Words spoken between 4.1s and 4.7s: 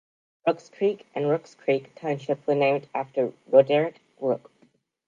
Rook.